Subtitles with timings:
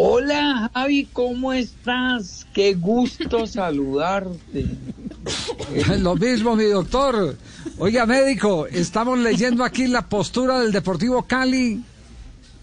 [0.00, 2.46] Hola Javi, ¿cómo estás?
[2.54, 4.66] Qué gusto saludarte.
[5.98, 7.36] Lo mismo, mi doctor.
[7.78, 11.82] Oiga, médico, estamos leyendo aquí la postura del Deportivo Cali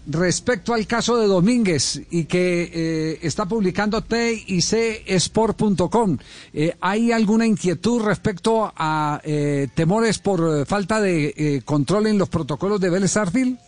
[0.06, 6.16] respecto al caso de Domínguez y que eh, está publicando TICsport.com.
[6.54, 12.30] Eh, ¿Hay alguna inquietud respecto a eh, temores por falta de eh, control en los
[12.30, 13.58] protocolos de Vélez Arfield?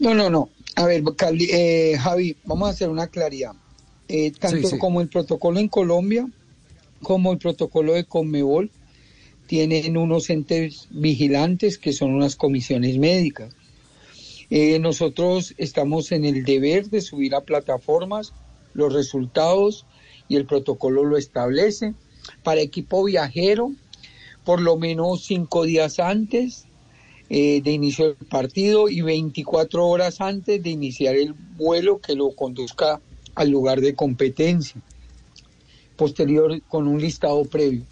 [0.00, 0.48] No, no, no.
[0.76, 1.02] A ver,
[1.50, 3.52] eh, Javi, vamos a hacer una claridad.
[4.08, 4.78] Eh, tanto sí.
[4.78, 6.28] como el protocolo en Colombia,
[7.02, 8.70] como el protocolo de Conmebol,
[9.46, 13.54] tienen unos entes vigilantes que son unas comisiones médicas.
[14.50, 18.32] Eh, nosotros estamos en el deber de subir a plataformas
[18.72, 19.86] los resultados
[20.28, 21.94] y el protocolo lo establece.
[22.42, 23.72] Para equipo viajero,
[24.44, 26.66] por lo menos cinco días antes
[27.30, 32.32] eh, de inicio del partido y 24 horas antes de iniciar el vuelo que lo
[32.32, 33.00] conduzca
[33.34, 34.80] al lugar de competencia.
[35.96, 37.82] Posterior con un listado previo.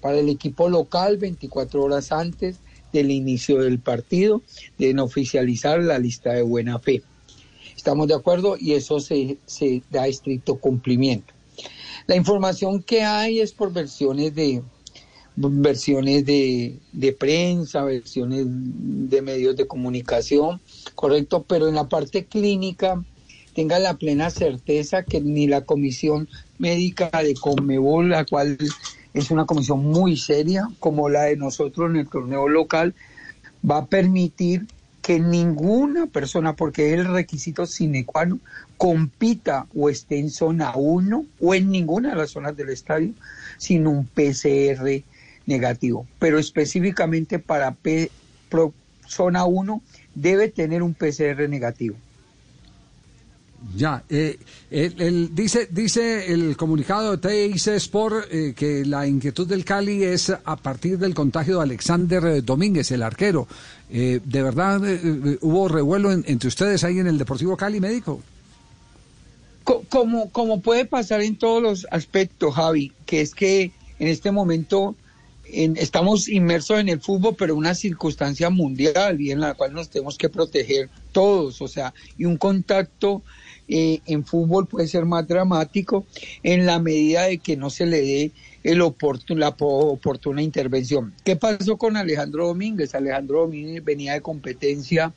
[0.00, 2.56] Para el equipo local, 24 horas antes
[2.92, 4.42] del inicio del partido,
[4.78, 7.02] deben oficializar la lista de buena fe.
[7.74, 11.32] Estamos de acuerdo y eso se, se da estricto cumplimiento.
[12.06, 14.62] La información que hay es por versiones de,
[15.36, 20.60] versiones de, de prensa, versiones de medios de comunicación,
[20.94, 23.02] correcto, pero en la parte clínica
[23.54, 28.56] tenga la plena certeza que ni la comisión médica de Conmebol, la cual
[29.14, 32.94] es una comisión muy seria, como la de nosotros en el torneo local,
[33.68, 34.66] va a permitir
[35.02, 38.40] que ninguna persona, porque es el requisito sine qua non,
[38.78, 43.12] compita o esté en zona 1 o en ninguna de las zonas del estadio
[43.58, 45.02] sin un PCR
[45.46, 46.06] negativo.
[46.18, 48.10] Pero específicamente para P-
[48.48, 48.72] pro-
[49.06, 49.82] zona 1
[50.14, 51.96] debe tener un PCR negativo.
[53.76, 54.38] Ya, eh,
[54.72, 60.02] el- el- dice, dice el comunicado de TIC Sport eh, que la inquietud del Cali
[60.02, 63.46] es a partir del contagio de Alexander Domínguez, el arquero.
[63.88, 67.78] Eh, ¿De verdad eh, eh, hubo revuelo en- entre ustedes ahí en el Deportivo Cali,
[67.78, 68.20] médico?
[69.62, 73.70] Co- Como, como puede pasar en todos los aspectos, Javi, que es que
[74.00, 74.96] en este momento
[75.52, 80.16] estamos inmersos en el fútbol, pero una circunstancia mundial y en la cual nos tenemos
[80.16, 83.22] que proteger todos, o sea, y un contacto
[83.68, 86.06] eh, en fútbol puede ser más dramático
[86.42, 88.32] en la medida de que no se le dé
[88.64, 91.12] la po- oportuna intervención.
[91.24, 92.94] ¿Qué pasó con Alejandro Domínguez?
[92.94, 95.12] Alejandro Domínguez venía de competencia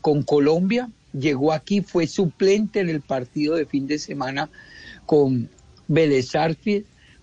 [0.00, 4.50] con Colombia, llegó aquí, fue suplente en el partido de fin de semana
[5.06, 5.48] con
[5.88, 6.34] Vélez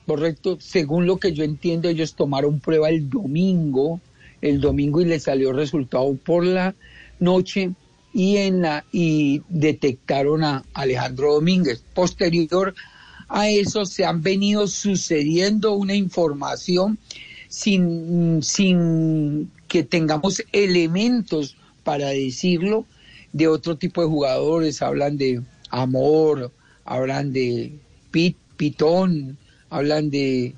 [0.06, 0.58] correcto.
[0.60, 4.00] Según lo que yo entiendo, ellos tomaron prueba el domingo,
[4.42, 6.76] el domingo y le salió resultado por la
[7.20, 7.72] noche
[8.14, 11.84] y en la y detectaron a Alejandro Domínguez.
[11.94, 12.74] Posterior
[13.28, 16.98] a eso se han venido sucediendo una información
[17.48, 22.86] sin, sin que tengamos elementos para decirlo
[23.34, 26.52] de otro tipo de jugadores, hablan de Amor,
[26.86, 27.78] hablan de
[28.12, 29.38] Pit, Pitón,
[29.76, 30.56] hablan de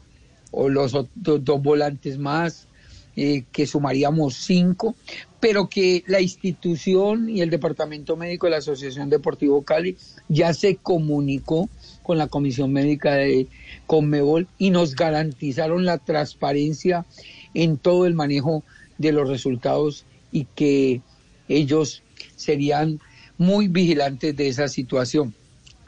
[0.52, 2.68] o los otros dos volantes más,
[3.16, 4.96] eh, que sumaríamos cinco,
[5.40, 9.98] pero que la institución y el Departamento Médico de la Asociación Deportivo Cali
[10.30, 11.68] ya se comunicó
[12.04, 13.48] con la Comisión Médica de
[13.88, 17.06] Conmebol y nos garantizaron la transparencia
[17.56, 18.64] en todo el manejo
[19.00, 21.02] de los resultados y que
[21.48, 22.04] ellos
[22.36, 23.00] serían
[23.38, 25.34] muy vigilantes de esa situación.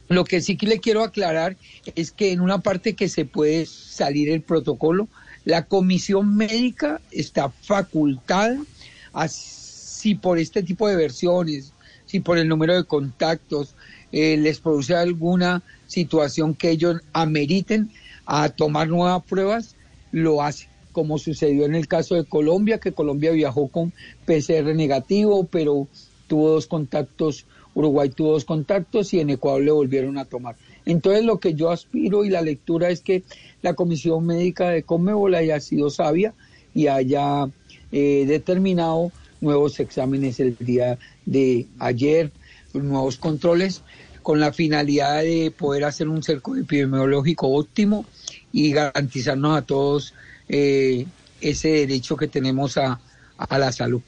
[0.10, 1.58] Lo que sí que le quiero aclarar
[1.96, 5.10] es que en una parte que se puede salir el protocolo,
[5.44, 8.58] la comisión médica está facultada,
[9.14, 11.76] a- si por este tipo de versiones,
[12.06, 13.76] si por el número de contactos
[14.12, 17.92] eh, les produce alguna situación que ellos ameriten
[18.26, 19.78] a tomar nuevas pruebas,
[20.12, 23.94] lo hace, como sucedió en el caso de Colombia, que Colombia viajó con
[24.26, 25.90] PCR negativo, pero
[26.28, 27.48] tuvo dos contactos,
[27.80, 30.58] Uruguay tuvo dos contactos y en Ecuador le volvieron a tomar.
[30.86, 33.24] Entonces lo que yo aspiro y la lectura es que
[33.62, 36.34] la Comisión Médica de Conmebol haya sido sabia
[36.76, 37.48] y haya
[37.94, 42.32] eh, determinado nuevos exámenes el día de ayer,
[42.74, 43.82] nuevos controles,
[44.24, 48.06] con la finalidad de poder hacer un cerco epidemiológico óptimo
[48.52, 50.14] y garantizarnos a todos
[50.50, 51.06] eh,
[51.40, 53.00] ese derecho que tenemos a,
[53.38, 54.02] a la salud.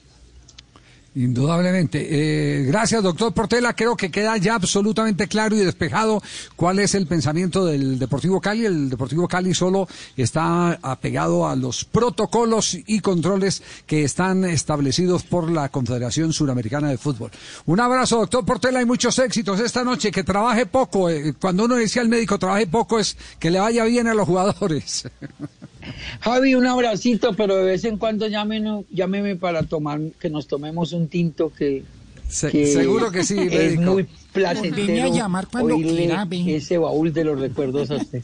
[1.13, 2.07] Indudablemente.
[2.09, 3.73] Eh, gracias, doctor Portela.
[3.73, 6.23] Creo que queda ya absolutamente claro y despejado
[6.55, 8.65] cuál es el pensamiento del Deportivo Cali.
[8.65, 15.51] El Deportivo Cali solo está apegado a los protocolos y controles que están establecidos por
[15.51, 17.31] la Confederación Suramericana de Fútbol.
[17.65, 20.11] Un abrazo, doctor Portela, y muchos éxitos esta noche.
[20.11, 21.09] Que trabaje poco.
[21.09, 24.25] Eh, cuando uno decía al médico trabaje poco es que le vaya bien a los
[24.25, 25.09] jugadores.
[26.21, 30.93] Javi, un abracito, pero de vez en cuando llámeme, llámeme para tomar, que nos tomemos
[30.93, 31.83] un tinto que,
[32.29, 33.81] Se- que seguro que sí, es médico.
[33.93, 38.21] muy placentero a llamar cuando oírle quiera, ese baúl de los recuerdos a usted.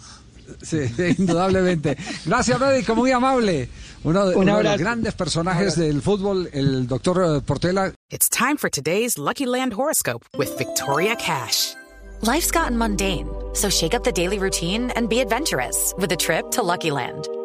[0.61, 0.77] Sí,
[1.17, 1.97] indudablemente.
[2.25, 3.67] Gracias, médico, muy amable.
[4.03, 8.55] Uno de, Un uno de los grandes personajes del fútbol, el doctor Portela, It's time
[8.57, 11.73] for today's Lucky Land horoscope with Victoria Cash.
[12.21, 16.49] Life's gotten mundane, so shake up the daily routine and be adventurous with a trip
[16.51, 17.27] to Lucky Land.